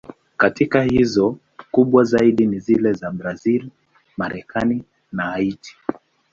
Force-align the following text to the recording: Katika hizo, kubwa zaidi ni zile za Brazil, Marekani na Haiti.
Katika 0.37 0.83
hizo, 0.83 1.37
kubwa 1.71 2.03
zaidi 2.03 2.45
ni 2.47 2.59
zile 2.59 2.93
za 2.93 3.11
Brazil, 3.11 3.69
Marekani 4.17 4.83
na 5.11 5.23
Haiti. 5.23 5.75